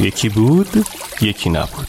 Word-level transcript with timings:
یکی 0.00 0.28
بود 0.28 0.68
یکی 1.20 1.50
نبود. 1.50 1.88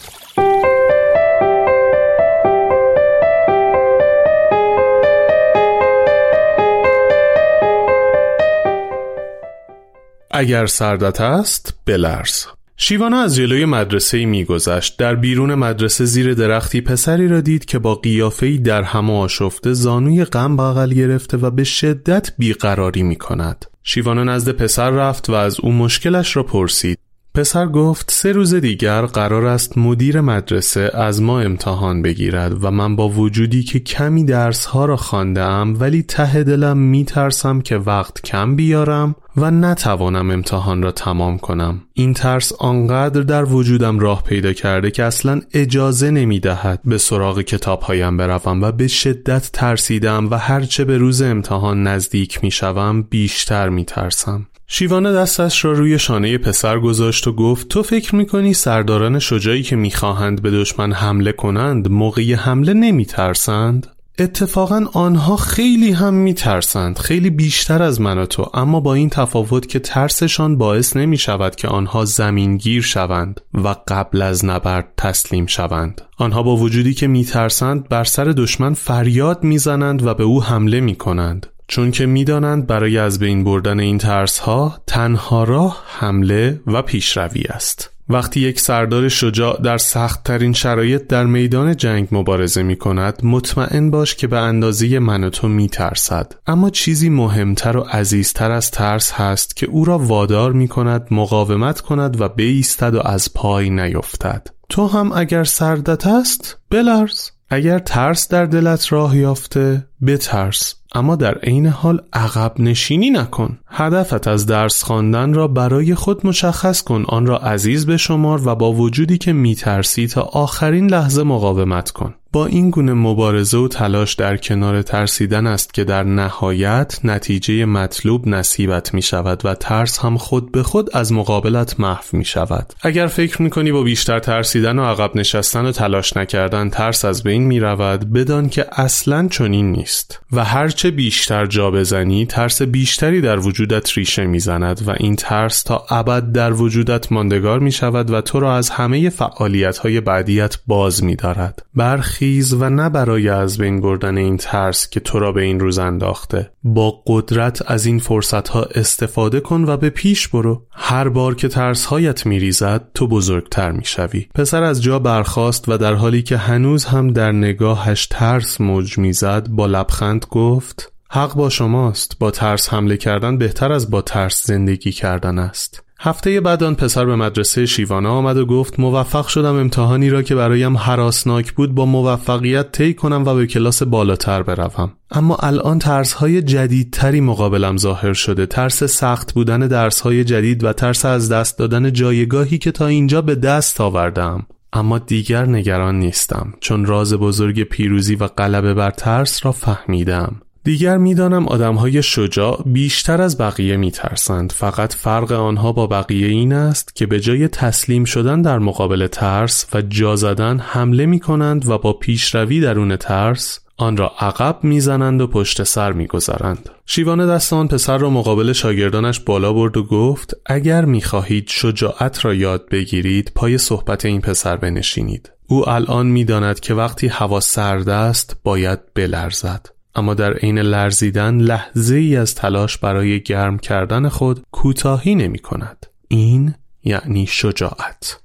اگر 10.30 10.66
سردت 10.66 11.20
است 11.20 11.74
بلرز. 11.86 12.46
شیوانا 12.76 13.20
از 13.20 13.36
جلوی 13.36 13.64
مدرسه 13.64 14.24
میگذشت. 14.24 14.98
در 14.98 15.14
بیرون 15.14 15.54
مدرسه 15.54 16.04
زیر 16.04 16.34
درختی 16.34 16.80
پسری 16.80 17.28
را 17.28 17.40
دید 17.40 17.64
که 17.64 17.78
با 17.78 17.94
قیافه‌ای 17.94 18.58
در 18.58 18.82
هم 18.82 19.10
آشفته 19.10 19.72
زانوی 19.72 20.24
غم 20.24 20.56
بغل 20.56 20.94
گرفته 20.94 21.36
و 21.36 21.50
به 21.50 21.64
شدت 21.64 22.32
بیقراری 22.38 23.02
می 23.02 23.16
کند. 23.16 23.66
شیوانا 23.82 24.24
نزد 24.24 24.52
پسر 24.52 24.90
رفت 24.90 25.30
و 25.30 25.32
از 25.32 25.60
او 25.60 25.72
مشکلش 25.72 26.36
را 26.36 26.42
پرسید. 26.42 26.98
پسر 27.36 27.66
گفت 27.66 28.10
سه 28.10 28.32
روز 28.32 28.54
دیگر 28.54 29.06
قرار 29.06 29.46
است 29.46 29.78
مدیر 29.78 30.20
مدرسه 30.20 30.90
از 30.94 31.22
ما 31.22 31.40
امتحان 31.40 32.02
بگیرد 32.02 32.64
و 32.64 32.70
من 32.70 32.96
با 32.96 33.08
وجودی 33.08 33.62
که 33.62 33.78
کمی 33.78 34.24
درس 34.24 34.64
ها 34.64 34.84
را 34.84 34.96
خواندم 34.96 35.76
ولی 35.80 36.02
ته 36.02 36.42
دلم 36.42 36.78
می 36.78 37.04
ترسم 37.04 37.60
که 37.60 37.76
وقت 37.76 38.22
کم 38.22 38.56
بیارم 38.56 39.14
و 39.36 39.50
نتوانم 39.50 40.30
امتحان 40.30 40.82
را 40.82 40.92
تمام 40.92 41.38
کنم. 41.38 41.82
این 41.94 42.14
ترس 42.14 42.52
آنقدر 42.52 43.20
در 43.20 43.44
وجودم 43.44 43.98
راه 43.98 44.22
پیدا 44.22 44.52
کرده 44.52 44.90
که 44.90 45.04
اصلا 45.04 45.40
اجازه 45.52 46.10
نمی 46.10 46.40
دهد 46.40 46.80
به 46.84 46.98
سراغ 46.98 47.40
کتاب 47.40 47.80
هایم 47.80 48.16
بروم 48.16 48.62
و 48.62 48.72
به 48.72 48.88
شدت 48.88 49.50
ترسیدم 49.52 50.30
و 50.30 50.34
هرچه 50.34 50.84
به 50.84 50.98
روز 50.98 51.22
امتحان 51.22 51.82
نزدیک 51.82 52.44
می 52.44 52.50
شوم 52.50 53.02
بیشتر 53.02 53.68
می 53.68 53.84
ترسم 53.84 54.46
شیوانه 54.68 55.12
دستش 55.12 55.64
را 55.64 55.72
روی 55.72 55.98
شانه 55.98 56.38
پسر 56.38 56.78
گذاشت 56.78 57.26
و 57.26 57.32
گفت 57.32 57.68
تو 57.68 57.82
فکر 57.82 58.14
می‌کنی 58.14 58.54
سرداران 58.54 59.18
شجاعی 59.18 59.62
که 59.62 59.76
می‌خواهند 59.76 60.42
به 60.42 60.50
دشمن 60.50 60.92
حمله 60.92 61.32
کنند 61.32 61.88
موقع 61.88 62.34
حمله 62.34 62.74
نمیترسند؟ 62.74 63.86
اتفاقا 64.18 64.86
آنها 64.92 65.36
خیلی 65.36 65.92
هم 65.92 66.14
میترسند 66.14 66.98
خیلی 66.98 67.30
بیشتر 67.30 67.82
از 67.82 68.00
من 68.00 68.18
و 68.18 68.26
تو 68.26 68.50
اما 68.54 68.80
با 68.80 68.94
این 68.94 69.10
تفاوت 69.10 69.68
که 69.68 69.78
ترسشان 69.78 70.58
باعث 70.58 70.96
نمی 70.96 71.18
شود 71.18 71.56
که 71.56 71.68
آنها 71.68 72.04
زمینگیر 72.04 72.82
شوند 72.82 73.40
و 73.54 73.76
قبل 73.88 74.22
از 74.22 74.44
نبرد 74.44 74.92
تسلیم 74.96 75.46
شوند 75.46 76.02
آنها 76.18 76.42
با 76.42 76.56
وجودی 76.56 76.94
که 76.94 77.06
میترسند 77.06 77.88
بر 77.88 78.04
سر 78.04 78.24
دشمن 78.24 78.74
فریاد 78.74 79.44
می‌زنند 79.44 80.06
و 80.06 80.14
به 80.14 80.24
او 80.24 80.42
حمله 80.42 80.80
می 80.80 80.94
کنند 80.94 81.46
چون 81.68 81.90
که 81.90 82.06
می‌دانند 82.06 82.66
برای 82.66 82.98
از 82.98 83.18
بین 83.18 83.44
بردن 83.44 83.80
این 83.80 83.98
ترس 83.98 84.38
ها 84.38 84.78
تنها 84.86 85.44
راه 85.44 85.84
حمله 85.86 86.60
و 86.66 86.82
پیشروی 86.82 87.44
است. 87.44 87.90
وقتی 88.08 88.40
یک 88.40 88.60
سردار 88.60 89.08
شجاع 89.08 89.62
در 89.62 89.78
سختترین 89.78 90.52
شرایط 90.52 91.06
در 91.06 91.24
میدان 91.24 91.76
جنگ 91.76 92.08
مبارزه 92.12 92.62
می 92.62 92.76
کند 92.76 93.20
مطمئن 93.22 93.90
باش 93.90 94.14
که 94.14 94.26
به 94.26 94.38
اندازه 94.38 94.98
من 94.98 95.24
و 95.24 95.30
تو 95.30 95.48
می 95.48 95.68
ترسد. 95.68 96.32
اما 96.46 96.70
چیزی 96.70 97.08
مهمتر 97.08 97.76
و 97.76 97.80
عزیزتر 97.80 98.50
از 98.50 98.70
ترس 98.70 99.12
هست 99.12 99.56
که 99.56 99.66
او 99.66 99.84
را 99.84 99.98
وادار 99.98 100.52
می 100.52 100.68
کند 100.68 101.06
مقاومت 101.10 101.80
کند 101.80 102.20
و 102.20 102.28
بیستد 102.28 102.94
و 102.94 103.00
از 103.00 103.34
پای 103.34 103.70
نیفتد. 103.70 104.46
تو 104.68 104.86
هم 104.86 105.12
اگر 105.12 105.44
سردت 105.44 106.06
است 106.06 106.58
بلرز. 106.70 107.30
اگر 107.50 107.78
ترس 107.78 108.28
در 108.28 108.44
دلت 108.44 108.92
راه 108.92 109.16
یافته 109.16 109.86
بترس. 110.06 110.74
اما 110.96 111.16
در 111.16 111.34
عین 111.38 111.66
حال 111.66 112.00
عقب 112.12 112.52
نشینی 112.58 113.10
نکن. 113.10 113.58
هدفت 113.66 114.28
از 114.28 114.46
درس 114.46 114.82
خواندن 114.82 115.34
را 115.34 115.48
برای 115.48 115.94
خود 115.94 116.26
مشخص 116.26 116.82
کن. 116.82 117.04
آن 117.08 117.26
را 117.26 117.38
عزیز 117.38 117.86
به 117.86 117.96
شمار 117.96 118.48
و 118.48 118.54
با 118.54 118.72
وجودی 118.72 119.18
که 119.18 119.32
میترسی 119.32 120.06
تا 120.06 120.22
آخرین 120.22 120.90
لحظه 120.90 121.22
مقاومت 121.22 121.90
کن. 121.90 122.14
با 122.36 122.46
این 122.46 122.70
گونه 122.70 122.94
مبارزه 122.94 123.58
و 123.58 123.68
تلاش 123.68 124.14
در 124.14 124.36
کنار 124.36 124.82
ترسیدن 124.82 125.46
است 125.46 125.74
که 125.74 125.84
در 125.84 126.02
نهایت 126.02 127.00
نتیجه 127.04 127.64
مطلوب 127.64 128.28
نصیبت 128.28 128.94
می 128.94 129.02
شود 129.02 129.46
و 129.46 129.54
ترس 129.54 129.98
هم 129.98 130.16
خود 130.16 130.52
به 130.52 130.62
خود 130.62 130.96
از 130.96 131.12
مقابلت 131.12 131.80
محو 131.80 132.04
می 132.12 132.24
شود. 132.24 132.72
اگر 132.82 133.06
فکر 133.06 133.42
می 133.42 133.50
کنی 133.50 133.72
با 133.72 133.82
بیشتر 133.82 134.18
ترسیدن 134.18 134.78
و 134.78 134.84
عقب 134.84 135.16
نشستن 135.16 135.66
و 135.66 135.72
تلاش 135.72 136.16
نکردن 136.16 136.70
ترس 136.70 137.04
از 137.04 137.22
بین 137.22 137.42
می 137.42 137.60
رود 137.60 138.12
بدان 138.12 138.48
که 138.48 138.66
اصلا 138.72 139.28
چنین 139.28 139.72
نیست. 139.72 140.20
و 140.32 140.44
هرچه 140.44 140.90
بیشتر 140.90 141.46
جا 141.46 141.70
بزنی 141.70 142.26
ترس 142.26 142.62
بیشتری 142.62 143.20
در 143.20 143.38
وجودت 143.38 143.98
ریشه 143.98 144.24
می 144.24 144.38
زند 144.38 144.82
و 144.86 144.94
این 144.96 145.16
ترس 145.16 145.62
تا 145.62 145.86
ابد 145.90 146.32
در 146.32 146.52
وجودت 146.52 147.12
ماندگار 147.12 147.58
می 147.58 147.72
شود 147.72 148.10
و 148.10 148.20
تو 148.20 148.40
را 148.40 148.56
از 148.56 148.70
همه 148.70 149.10
فعالیت 149.10 149.78
های 149.78 150.00
بعدیت 150.00 150.58
باز 150.66 151.04
می 151.04 151.16
دارد. 151.16 151.62
برخی 151.74 152.25
و 152.60 152.70
نه 152.70 152.88
برای 152.88 153.28
از 153.28 153.58
بین 153.58 153.80
بردن 153.80 154.18
این 154.18 154.36
ترس 154.36 154.88
که 154.88 155.00
تو 155.00 155.18
را 155.18 155.32
به 155.32 155.42
این 155.42 155.60
روز 155.60 155.78
انداخته. 155.78 156.50
با 156.62 157.02
قدرت 157.06 157.70
از 157.70 157.86
این 157.86 157.98
فرصت 157.98 158.48
ها 158.48 158.62
استفاده 158.62 159.40
کن 159.40 159.64
و 159.64 159.76
به 159.76 159.90
پیش 159.90 160.28
برو. 160.28 160.66
هر 160.72 161.08
بار 161.08 161.34
که 161.34 161.48
ترس 161.48 161.84
هایت 161.84 162.26
می 162.26 162.38
ریزد 162.38 162.88
تو 162.94 163.08
بزرگتر 163.08 163.70
می 163.70 163.84
شوی 163.84 164.26
پسر 164.34 164.62
از 164.62 164.82
جا 164.82 164.98
برخاست 164.98 165.68
و 165.68 165.76
در 165.76 165.94
حالی 165.94 166.22
که 166.22 166.36
هنوز 166.36 166.84
هم 166.84 167.12
در 167.12 167.32
نگاهش 167.32 168.06
ترس 168.06 168.60
موج 168.60 168.98
می‌زد 168.98 169.48
با 169.48 169.66
لبخند 169.66 170.26
گفت 170.30 170.92
حق 171.10 171.34
با 171.34 171.48
شماست. 171.48 172.18
با 172.18 172.30
ترس 172.30 172.72
حمله 172.72 172.96
کردن 172.96 173.38
بهتر 173.38 173.72
از 173.72 173.90
با 173.90 174.02
ترس 174.02 174.46
زندگی 174.46 174.92
کردن 174.92 175.38
است. 175.38 175.85
هفته 175.98 176.40
بعد 176.40 176.62
آن 176.62 176.74
پسر 176.74 177.04
به 177.04 177.16
مدرسه 177.16 177.66
شیوانا 177.66 178.12
آمد 178.12 178.36
و 178.36 178.46
گفت 178.46 178.80
موفق 178.80 179.26
شدم 179.26 179.54
امتحانی 179.54 180.10
را 180.10 180.22
که 180.22 180.34
برایم 180.34 180.76
حراسناک 180.76 181.52
بود 181.52 181.74
با 181.74 181.86
موفقیت 181.86 182.72
طی 182.72 182.94
کنم 182.94 183.24
و 183.26 183.34
به 183.34 183.46
کلاس 183.46 183.82
بالاتر 183.82 184.42
بروم. 184.42 184.92
اما 185.10 185.36
الان 185.36 185.78
ترسهای 185.78 186.42
جدیدتری 186.42 187.20
مقابلم 187.20 187.76
ظاهر 187.76 188.12
شده. 188.12 188.46
ترس 188.46 188.84
سخت 188.84 189.34
بودن 189.34 189.60
درسهای 189.60 190.24
جدید 190.24 190.64
و 190.64 190.72
ترس 190.72 191.04
از 191.04 191.32
دست 191.32 191.58
دادن 191.58 191.92
جایگاهی 191.92 192.58
که 192.58 192.72
تا 192.72 192.86
اینجا 192.86 193.22
به 193.22 193.34
دست 193.34 193.80
آوردم. 193.80 194.46
اما 194.72 194.98
دیگر 194.98 195.46
نگران 195.46 195.98
نیستم. 195.98 196.54
چون 196.60 196.86
راز 196.86 197.14
بزرگ 197.14 197.62
پیروزی 197.62 198.14
و 198.14 198.26
غلبه 198.26 198.74
بر 198.74 198.90
ترس 198.90 199.46
را 199.46 199.52
فهمیدم. 199.52 200.40
دیگر 200.66 200.96
می‌دانم 200.96 201.48
آدمهای 201.48 202.02
شجاع 202.02 202.62
بیشتر 202.66 203.22
از 203.22 203.38
بقیه 203.38 203.76
میترسند 203.76 204.52
فقط 204.52 204.94
فرق 204.94 205.32
آنها 205.32 205.72
با 205.72 205.86
بقیه 205.86 206.26
این 206.26 206.52
است 206.52 206.96
که 206.96 207.06
به 207.06 207.20
جای 207.20 207.48
تسلیم 207.48 208.04
شدن 208.04 208.42
در 208.42 208.58
مقابل 208.58 209.06
ترس 209.06 209.66
و 209.74 209.82
جا 209.82 210.16
زدن 210.16 210.58
حمله 210.58 211.06
می 211.06 211.20
کنند 211.20 211.68
و 211.68 211.78
با 211.78 211.92
پیشروی 211.92 212.60
درون 212.60 212.96
ترس 212.96 213.60
آن 213.76 213.96
را 213.96 214.12
عقب 214.20 214.58
می‌زنند 214.62 215.20
و 215.20 215.26
پشت 215.26 215.62
سر 215.62 215.92
می‌گذارند. 215.92 216.68
شیوان 216.86 217.26
دست 217.26 217.52
آن 217.52 217.68
پسر 217.68 217.98
را 217.98 218.10
مقابل 218.10 218.52
شاگردانش 218.52 219.20
بالا 219.20 219.52
برد 219.52 219.76
و 219.76 219.84
گفت 219.84 220.34
اگر 220.46 220.84
می‌خواهید 220.84 221.48
شجاعت 221.48 222.24
را 222.24 222.34
یاد 222.34 222.68
بگیرید 222.68 223.32
پای 223.34 223.58
صحبت 223.58 224.04
این 224.04 224.20
پسر 224.20 224.56
بنشینید. 224.56 225.30
او 225.46 225.68
الان 225.68 226.06
می‌داند 226.06 226.60
که 226.60 226.74
وقتی 226.74 227.08
هوا 227.08 227.40
سرد 227.40 227.88
است 227.88 228.36
باید 228.44 228.78
بلرزد. 228.94 229.75
اما 229.96 230.14
در 230.14 230.32
عین 230.34 230.58
لرزیدن 230.58 231.38
لحظه 231.38 231.96
ای 231.96 232.16
از 232.16 232.34
تلاش 232.34 232.78
برای 232.78 233.20
گرم 233.20 233.58
کردن 233.58 234.08
خود 234.08 234.46
کوتاهی 234.52 235.14
نمی 235.14 235.38
کند. 235.38 235.86
این 236.08 236.54
یعنی 236.84 237.26
شجاعت. 237.26 238.20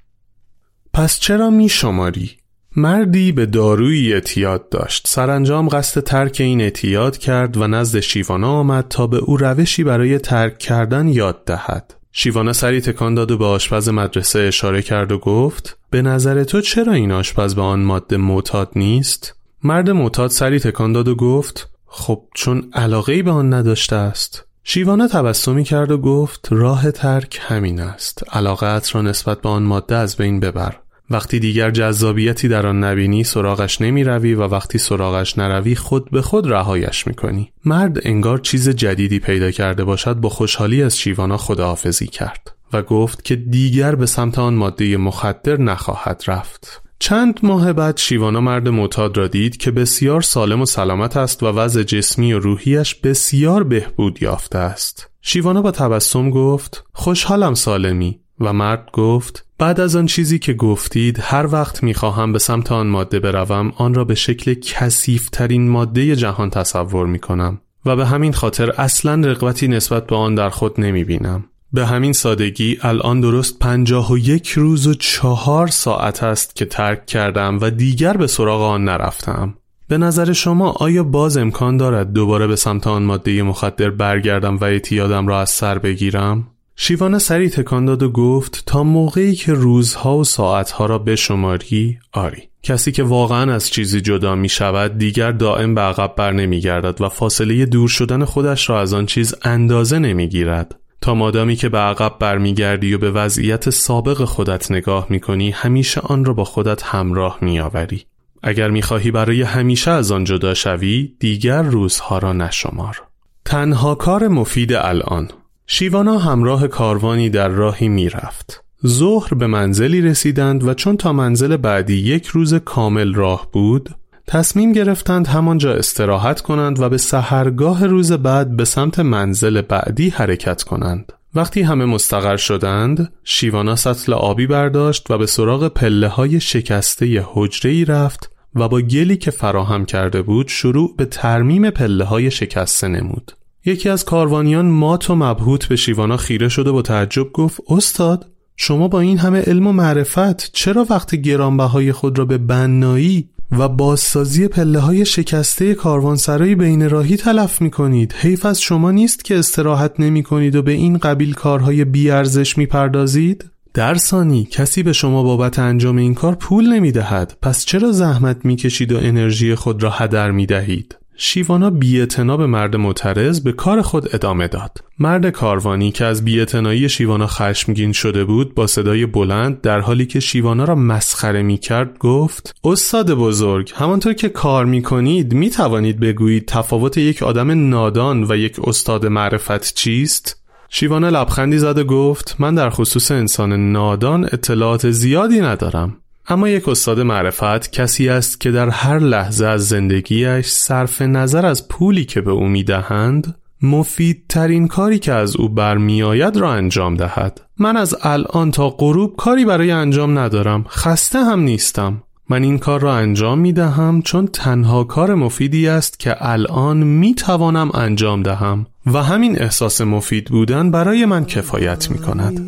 پس 0.94 1.20
چرا 1.20 1.50
می 1.50 1.70
شماری؟ 1.70 2.32
مردی 2.76 3.32
به 3.32 3.46
دارویی 3.46 4.14
اعتیاد 4.14 4.70
داشت 4.70 5.08
سرانجام 5.08 5.70
قصد 5.70 6.02
ترک 6.02 6.38
این 6.40 6.62
اعتیاد 6.62 7.18
کرد 7.18 7.58
و 7.58 7.68
نزد 7.68 8.00
شیوانا 8.00 8.52
آمد 8.52 8.86
تا 8.90 9.08
به 9.08 9.18
او 9.18 9.38
روشی 9.38 9.84
برای 9.84 10.20
ترک 10.20 10.60
کردن 10.60 11.08
یاد 11.08 11.46
دهد 11.46 11.94
شیوانا 12.12 12.54
سری 12.54 12.82
تکان 12.82 13.16
داد 13.16 13.32
و 13.32 13.38
به 13.38 13.46
آشپز 13.46 13.90
مدرسه 13.90 14.40
اشاره 14.40 14.82
کرد 14.82 15.12
و 15.12 15.18
گفت 15.18 15.78
به 15.90 16.02
نظر 16.02 16.44
تو 16.44 16.62
چرا 16.62 16.94
این 16.94 17.12
آشپز 17.12 17.56
به 17.56 17.62
آن 17.62 17.80
ماده 17.80 18.18
معتاد 18.18 18.72
نیست 18.76 19.41
مرد 19.64 19.90
معتاد 19.90 20.30
سری 20.30 20.60
تکان 20.60 20.94
داد 20.94 21.08
و 21.08 21.16
گفت 21.16 21.70
خب 21.86 22.24
چون 22.36 22.70
علاقه 22.74 23.24
به 23.24 23.32
آن 23.32 23.54
نداشته 23.54 23.96
است 23.96 24.46
شیوانا 24.64 25.08
تبسمی 25.08 25.64
کرد 25.64 25.92
و 25.92 25.98
گفت 25.98 26.48
راه 26.52 26.92
ترک 26.92 27.40
همین 27.42 27.80
است 27.80 28.24
علاقه 28.32 28.82
را 28.94 29.02
نسبت 29.02 29.42
به 29.42 29.50
آن 29.50 29.64
ماده 29.64 29.96
از 29.96 30.16
بین 30.16 30.40
ببر 30.40 30.76
وقتی 31.12 31.40
دیگر 31.40 31.72
جذابیتی 31.72 32.48
در 32.48 32.68
آن 32.68 32.84
نبینی 32.84 33.24
سراغش 33.24 33.82
نمی 33.82 34.04
روی 34.04 34.34
و 34.34 34.42
وقتی 34.42 34.78
سراغش 34.78 35.38
نروی 35.38 35.76
خود 35.76 36.12
به 36.12 36.22
خود 36.22 36.52
رهایش 36.52 37.08
می 37.08 37.14
کنی. 37.14 37.52
مرد 37.66 38.00
انگار 38.02 38.38
چیز 38.38 38.70
جدیدی 38.70 39.20
پیدا 39.20 39.52
کرده 39.52 39.84
باشد 39.84 40.14
با 40.14 40.30
خوشحالی 40.30 40.84
از 40.84 40.98
شیوانا 40.98 41.38
خداحافظی 41.38 42.08
کرد 42.08 42.56
و 42.74 42.82
گفت 42.82 43.24
که 43.24 43.36
دیگر 43.36 43.96
به 43.96 44.06
سمت 44.06 44.40
آن 44.40 44.54
ماده 44.54 44.98
مخدر 44.98 45.58
نخواهد 45.58 46.24
رفت. 46.28 46.82
چند 47.02 47.40
ماه 47.44 47.74
بعد 47.74 47.98
شیوانا 47.98 48.42
مرد 48.42 48.68
معتاد 48.68 49.18
را 49.18 49.28
دید 49.28 49.58
که 49.58 49.72
بسیار 49.72 50.22
سالم 50.22 50.62
و 50.62 50.66
سلامت 50.66 51.18
است 51.18 51.44
و 51.44 51.46
وضع 51.46 51.84
جسمی 51.84 52.34
و 52.34 52.40
روحیش 52.40 52.96
بسیار 52.96 53.64
بهبود 53.64 54.24
یافته 54.24 54.58
است. 54.58 55.10
شیوانا 55.22 55.62
با 55.62 55.72
تبسم 55.72 56.30
گفت 56.30 56.84
خوشحالم 56.94 57.54
سالمی 57.54 58.20
و 58.40 58.54
مرد 58.54 58.90
گفت 58.94 59.46
بعد 59.58 59.80
از 59.80 59.96
آن 59.96 60.06
چیزی 60.06 60.40
که 60.40 60.54
گفتید 60.54 61.20
هر 61.22 61.48
وقت 61.52 61.84
می‌خواهم 61.84 62.34
به 62.34 62.40
سمت 62.40 62.72
آن 62.72 62.88
ماده 62.88 63.20
بروم 63.20 63.74
آن 63.78 63.94
را 63.94 64.04
به 64.04 64.16
شکل 64.16 64.54
کسیفترین 64.54 65.70
ماده 65.70 66.16
جهان 66.16 66.50
تصور 66.50 67.08
می‌کنم 67.08 67.62
و 67.86 67.96
به 67.96 68.06
همین 68.06 68.34
خاطر 68.34 68.72
اصلا 68.72 69.22
رقبتی 69.28 69.68
نسبت 69.68 70.08
به 70.08 70.16
آن 70.16 70.36
در 70.36 70.50
خود 70.50 70.82
نمی 70.82 71.04
بینم. 71.04 71.44
به 71.74 71.86
همین 71.86 72.14
سادگی 72.14 72.78
الان 72.82 73.22
درست 73.22 73.60
پنجاه 73.60 74.12
و 74.14 74.18
یک 74.18 74.50
روز 74.50 74.88
و 74.88 74.94
چهار 74.94 75.68
ساعت 75.68 76.24
است 76.24 76.56
که 76.56 76.66
ترک 76.66 77.06
کردم 77.06 77.58
و 77.62 77.70
دیگر 77.70 78.18
به 78.18 78.28
سراغ 78.28 78.62
آن 78.62 78.84
نرفتم. 78.84 79.54
به 79.88 79.98
نظر 79.98 80.34
شما 80.34 80.70
آیا 80.70 81.04
باز 81.04 81.38
امکان 81.38 81.78
دارد 81.78 82.14
دوباره 82.14 82.48
به 82.48 82.56
سمت 82.56 82.88
آن 82.88 83.04
ماده 83.04 83.44
مخدر 83.44 83.90
برگردم 83.90 84.58
و 84.58 84.64
اعتیادم 84.64 85.28
را 85.28 85.42
از 85.42 85.50
سر 85.50 85.78
بگیرم؟ 85.78 86.48
شیوانه 86.76 87.20
سری 87.20 87.50
تکان 87.50 87.86
داد 87.86 88.04
و 88.04 88.10
گفت 88.10 88.64
تا 88.66 88.84
موقعی 88.84 89.36
که 89.36 89.54
روزها 89.54 90.18
و 90.18 90.24
ساعتها 90.24 90.86
را 90.86 90.98
بشماری 90.98 92.00
آری 92.14 92.44
کسی 92.64 92.92
که 92.92 93.04
واقعا 93.04 93.54
از 93.54 93.70
چیزی 93.70 94.02
جدا 94.02 94.36
می 94.36 94.50
شود 94.50 94.98
دیگر 94.98 95.32
دائم 95.32 95.76
به 95.76 95.82
عقب 95.82 96.14
بر 96.16 96.32
نمی 96.32 96.60
گردد 96.60 97.02
و 97.02 97.10
فاصله 97.10 97.66
دور 97.66 97.90
شدن 97.90 98.26
خودش 98.26 98.70
را 98.70 98.82
از 98.82 98.94
آن 98.94 99.06
چیز 99.06 99.36
اندازه 99.44 100.00
نمی 100.00 100.28
گیرد 100.28 100.81
تا 101.02 101.14
مادامی 101.16 101.56
که 101.56 101.70
به 101.70 101.78
عقب 101.78 102.16
برمیگردی 102.20 102.94
و 102.94 102.98
به 102.98 103.12
وضعیت 103.12 103.70
سابق 103.70 104.24
خودت 104.24 104.72
نگاه 104.72 105.08
می 105.10 105.20
کنی 105.20 105.52
همیشه 105.52 106.02
آن 106.02 106.26
را 106.26 106.34
با 106.34 106.44
خودت 106.44 106.84
همراه 106.84 107.38
می 107.42 107.60
آوری. 107.60 108.06
اگر 108.44 108.70
می 108.70 108.82
خواهی 108.82 109.12
برای 109.12 109.42
همیشه 109.42 109.92
از 109.92 110.12
آن 110.12 110.24
جدا 110.24 110.54
شوی 110.54 111.16
دیگر 111.20 111.62
روزها 111.62 112.18
را 112.18 112.34
نشمار 112.34 113.02
تنها 113.46 113.96
کار 113.96 114.28
مفید 114.28 114.74
الان 114.74 115.30
شیوانا 115.68 116.18
همراه 116.18 116.68
کاروانی 116.68 117.30
در 117.30 117.48
راهی 117.48 117.88
می‌رفت. 117.88 118.64
ظهر 118.88 119.34
به 119.34 119.48
منزلی 119.48 120.02
رسیدند 120.02 120.68
و 120.68 120.74
چون 120.74 120.98
تا 120.98 121.14
منزل 121.14 121.58
بعدی 121.58 121.96
یک 121.96 122.28
روز 122.28 122.54
کامل 122.54 123.14
راه 123.14 123.48
بود 123.52 123.90
تصمیم 124.32 124.72
گرفتند 124.72 125.28
همانجا 125.28 125.74
استراحت 125.74 126.42
کنند 126.42 126.80
و 126.80 126.90
به 126.90 126.98
سهرگاه 126.98 127.88
روز 127.88 128.12
بعد 128.12 128.56
به 128.56 128.66
سمت 128.66 129.00
منزل 129.00 129.62
بعدی 129.62 130.10
حرکت 130.10 130.64
کنند. 130.64 131.14
وقتی 131.36 131.62
همه 131.62 131.86
مستقر 131.86 132.38
شدند، 132.38 133.14
شیوانا 133.24 133.76
سطل 133.76 134.14
آبی 134.14 134.48
برداشت 134.48 135.12
و 135.12 135.18
به 135.18 135.26
سراغ 135.26 135.68
پله 135.68 136.08
های 136.08 136.40
شکسته 136.40 137.26
حجره 137.34 137.72
ای 137.72 137.86
رفت 137.86 138.32
و 138.56 138.68
با 138.68 138.82
گلی 138.82 139.18
که 139.18 139.32
فراهم 139.32 139.86
کرده 139.86 140.22
بود 140.22 140.48
شروع 140.48 140.96
به 140.98 141.06
ترمیم 141.06 141.70
پله 141.70 142.04
های 142.04 142.32
شکسته 142.32 142.88
نمود. 142.88 143.32
یکی 143.66 143.90
از 143.90 144.06
کاروانیان 144.06 144.66
مات 144.66 145.10
و 145.10 145.16
مبهوت 145.16 145.66
به 145.66 145.76
شیوانا 145.76 146.18
خیره 146.18 146.50
شده 146.50 146.70
و 146.70 146.74
با 146.74 146.82
تعجب 146.82 147.32
گفت 147.32 147.62
استاد 147.70 148.28
شما 148.56 148.88
با 148.88 149.00
این 149.00 149.18
همه 149.18 149.42
علم 149.42 149.68
و 149.68 149.72
معرفت 149.72 150.52
چرا 150.54 150.86
وقت 150.90 151.16
گرانبهای 151.16 151.92
خود 151.92 152.20
را 152.20 152.26
به 152.26 152.38
بنایی 152.38 153.30
و 153.60 153.68
بازسازی 153.68 154.48
پله 154.48 154.80
های 154.80 155.06
شکسته 155.06 155.76
کاروانسرای 155.76 156.56
بین 156.56 156.90
راهی 156.90 157.18
تلف 157.18 157.62
می 157.62 157.72
کنید 157.72 158.14
حیف 158.18 158.46
از 158.46 158.62
شما 158.62 158.92
نیست 158.92 159.26
که 159.26 159.40
استراحت 159.40 160.00
نمی 160.00 160.24
کنید 160.24 160.56
و 160.56 160.62
به 160.62 160.72
این 160.72 160.98
قبیل 160.98 161.34
کارهای 161.34 161.86
بیارزش 161.86 162.58
می 162.58 162.66
پردازید؟ 162.66 163.46
در 163.74 163.96
ثانی 163.96 164.46
کسی 164.52 164.84
به 164.84 164.94
شما 164.94 165.24
بابت 165.24 165.60
انجام 165.60 165.98
این 165.98 166.14
کار 166.14 166.36
پول 166.36 166.74
نمی 166.74 166.92
دهد 166.92 167.38
پس 167.42 167.66
چرا 167.66 167.92
زحمت 167.92 168.46
می 168.46 168.56
کشید 168.56 168.92
و 168.92 168.98
انرژی 168.98 169.56
خود 169.56 169.84
را 169.84 169.90
هدر 169.90 170.32
می 170.32 170.46
دهید؟ 170.46 170.96
شیوانا 171.24 171.70
بیعتنا 171.70 172.38
به 172.38 172.46
مرد 172.46 172.76
معترض 172.76 173.40
به 173.40 173.52
کار 173.52 173.82
خود 173.82 174.16
ادامه 174.16 174.48
داد. 174.48 174.78
مرد 175.00 175.30
کاروانی 175.30 175.92
که 175.92 176.06
از 176.06 176.26
بیعتنایی 176.26 176.90
شیوانا 176.90 177.28
خشمگین 177.28 177.92
شده 177.92 178.26
بود 178.26 178.56
با 178.56 178.68
صدای 178.68 179.06
بلند 179.06 179.62
در 179.62 179.80
حالی 179.80 180.06
که 180.06 180.20
شیوانا 180.20 180.64
را 180.64 180.76
مسخره 180.76 181.42
می 181.42 181.58
کرد 181.58 181.98
گفت 181.98 182.56
استاد 182.64 183.14
بزرگ 183.14 183.72
همانطور 183.76 184.14
که 184.14 184.30
کار 184.30 184.66
می 184.66 184.82
کنید 184.82 185.34
می 185.34 185.50
توانید 185.50 186.00
بگویید 186.00 186.46
تفاوت 186.46 186.98
یک 186.98 187.24
آدم 187.24 187.70
نادان 187.70 188.24
و 188.30 188.36
یک 188.36 188.60
استاد 188.68 189.06
معرفت 189.06 189.74
چیست؟ 189.74 190.44
شیوانا 190.70 191.10
لبخندی 191.10 191.58
زد 191.58 191.78
و 191.78 191.84
گفت 191.84 192.36
من 192.40 192.56
در 192.56 192.70
خصوص 192.70 193.12
انسان 193.12 193.72
نادان 193.72 194.24
اطلاعات 194.24 194.92
زیادی 194.92 195.42
ندارم 195.42 196.01
اما 196.28 196.50
یک 196.50 196.70
استاد 196.70 197.00
معرفت 197.00 197.72
کسی 197.72 198.10
است 198.10 198.42
که 198.42 198.52
در 198.52 198.70
هر 198.70 199.00
لحظه 199.00 199.46
از 199.46 199.68
زندگیش 199.68 200.48
صرف 200.48 201.02
نظر 201.02 201.46
از 201.46 201.68
پولی 201.68 202.06
که 202.06 202.22
به 202.22 202.32
او 202.32 202.48
می‌دهند 202.48 203.36
مفیدترین 203.62 204.68
کاری 204.68 205.00
که 205.00 205.14
از 205.14 205.36
او 205.36 205.50
برمیآید 205.50 206.38
را 206.38 206.54
انجام 206.54 206.96
دهد. 206.96 207.42
من 207.58 207.78
از 207.78 207.96
الان 208.02 208.52
تا 208.52 208.70
غروب 208.70 209.16
کاری 209.16 209.46
برای 209.46 209.72
انجام 209.72 210.20
ندارم. 210.20 210.66
خسته 210.70 211.20
هم 211.20 211.40
نیستم. 211.40 212.04
من 212.30 212.44
این 212.44 212.58
کار 212.58 212.80
را 212.80 212.96
انجام 212.96 213.40
می 213.40 213.54
دهم 213.54 214.02
چون 214.02 214.28
تنها 214.28 214.84
کار 214.84 215.16
مفیدی 215.16 215.68
است 215.68 216.00
که 216.00 216.16
الان 216.30 216.78
می 216.78 217.16
توانم 217.16 217.72
انجام 217.74 218.24
دهم 218.24 218.66
و 218.86 219.04
همین 219.04 219.42
احساس 219.42 219.82
مفید 219.82 220.26
بودن 220.26 220.72
برای 220.72 221.06
من 221.06 221.26
کفایت 221.26 221.92
می 221.92 221.98
کند 221.98 222.40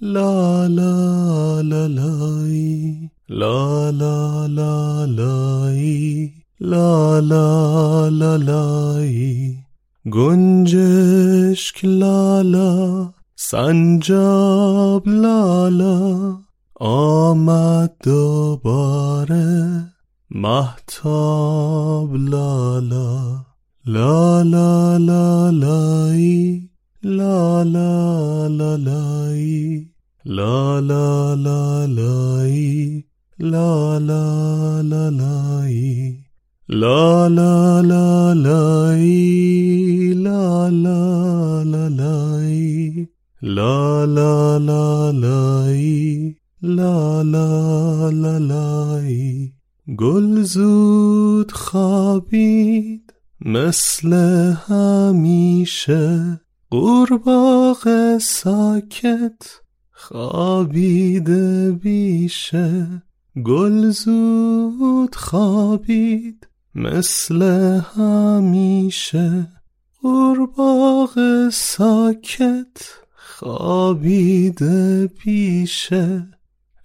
لا 0.00 0.68
لا 0.68 1.60
لا 1.62 1.86
لای 1.88 3.10
لا 3.28 3.90
لا 3.90 4.46
لا 4.46 5.04
لای 5.06 6.30
لا 6.60 7.20
لا 7.20 8.08
لا 8.08 8.36
لای 8.36 9.56
گنجشک 10.06 11.84
لالا 11.84 13.10
سنجاب 13.36 15.08
لالا 15.08 16.38
آمد 16.80 17.90
دوباره 18.04 19.84
محتاب 20.30 22.14
لالا 22.14 23.44
لا 23.86 24.42
لا 24.42 24.98
لا 24.98 25.50
لای 25.50 26.62
لا 27.02 27.62
لا 27.64 28.48
لا 28.48 28.76
لای 28.76 29.87
لا 30.28 30.80
لا 30.80 31.34
لا 31.36 31.86
لای 31.86 33.04
لا 33.38 33.98
لا 33.98 34.82
لا 34.82 35.08
لای 35.10 36.16
لا 36.68 37.28
لا 37.28 37.80
لا 37.80 38.34
لای 38.34 40.12
لا 40.14 40.68
لا 40.68 41.62
لا 41.64 41.88
لای 41.88 43.08
لا 43.42 44.04
لا 44.04 44.58
لا 44.58 45.10
لای 45.10 46.34
لا 46.62 47.22
لا 47.22 48.10
لا 48.10 48.38
لای 48.38 49.52
گل 49.96 50.42
زود 50.42 51.52
خوابید 51.52 53.14
مثل 53.40 54.12
همیشه 54.68 56.40
قورباغه 56.70 58.18
ساکت 58.18 59.67
خوابیده 60.00 61.72
بیشه 61.72 63.02
گل 63.44 63.90
زود 63.90 65.14
خوابید 65.14 66.48
مثل 66.74 67.42
همیشه. 67.96 69.48
قورباغه 70.02 71.50
ساکت 71.52 72.76
خوابیده 73.16 75.06
پیشه 75.06 76.26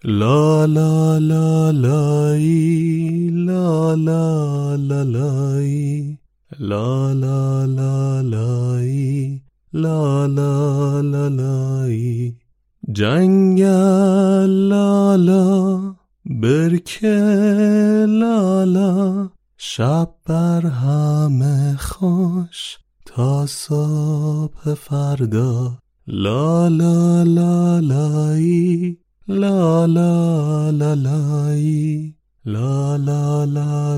لا 0.04 0.66
لا 0.66 1.18
لا 1.18 1.72
لای 1.72 3.30
لا 3.30 3.96
لا 3.96 4.76
لا 4.76 5.04
لای 5.04 6.18
لا 6.60 7.14
لا 7.14 7.66
لا 7.66 8.22
لای 8.22 9.42
لا 9.74 10.26
لا 10.26 11.02
لا 11.02 11.28
لای. 11.28 12.43
جنگل 12.92 14.50
لالا 14.70 15.96
برکه 16.26 17.16
لالا 18.08 19.30
شب 19.58 20.10
بر 20.26 20.66
همه 20.66 21.76
خوش 21.80 22.78
تا 23.06 23.46
صبح 23.46 24.74
فردا. 24.74 25.78
لا 26.08 26.68
لا 26.68 27.24
لا 27.24 27.80
لای 27.80 28.98
لا 29.28 29.86
لا 29.86 30.72
لا 30.72 30.96
لای 30.96 31.94
لا 32.46 32.98
لا 32.98 33.46
لا 33.46 33.98